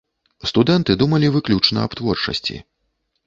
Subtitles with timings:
[0.51, 2.57] Студэнты думалі выключна аб творчасці.